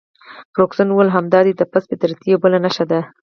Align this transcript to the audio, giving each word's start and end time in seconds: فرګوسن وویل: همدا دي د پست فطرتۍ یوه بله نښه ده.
فرګوسن 0.53 0.87
وویل: 0.89 1.09
همدا 1.15 1.39
دي 1.45 1.53
د 1.55 1.61
پست 1.71 1.87
فطرتۍ 1.91 2.25
یوه 2.31 2.41
بله 2.43 2.57
نښه 2.65 2.85
ده. 2.91 2.99